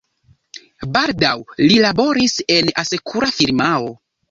Baldaŭ 0.95 1.35
li 1.67 1.77
laboris 1.85 2.35
en 2.57 2.75
asekura 2.87 3.33
firmao. 3.39 3.97